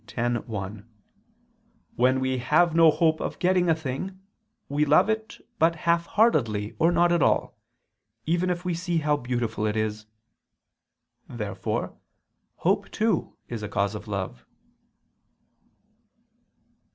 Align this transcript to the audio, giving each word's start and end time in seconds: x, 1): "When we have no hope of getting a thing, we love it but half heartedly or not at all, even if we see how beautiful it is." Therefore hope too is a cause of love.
x, 0.17 0.47
1): 0.47 0.85
"When 1.95 2.19
we 2.19 2.39
have 2.39 2.73
no 2.73 2.89
hope 2.89 3.21
of 3.21 3.37
getting 3.37 3.69
a 3.69 3.75
thing, 3.75 4.19
we 4.67 4.83
love 4.83 5.09
it 5.11 5.45
but 5.59 5.75
half 5.85 6.07
heartedly 6.07 6.75
or 6.79 6.91
not 6.91 7.11
at 7.11 7.21
all, 7.21 7.55
even 8.25 8.49
if 8.49 8.65
we 8.65 8.73
see 8.73 8.97
how 8.97 9.15
beautiful 9.15 9.63
it 9.67 9.77
is." 9.77 10.07
Therefore 11.29 11.95
hope 12.55 12.89
too 12.89 13.35
is 13.47 13.61
a 13.61 13.69
cause 13.69 13.93
of 13.93 14.07
love. 14.07 14.43